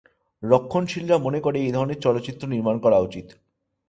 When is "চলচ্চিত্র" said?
1.99-2.43